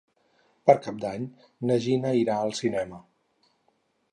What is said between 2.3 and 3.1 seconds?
al cinema.